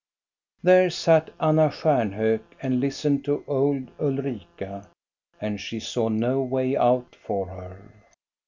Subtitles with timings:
[0.63, 4.89] There sat Anna Stjarnhok and listened to old Ulrika,
[5.39, 7.93] and she saw no way out for her.